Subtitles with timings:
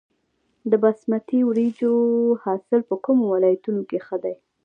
[0.71, 1.93] د باسمتي وریجو
[2.43, 4.35] حاصل په کومو ولایتونو کې ښه دی؟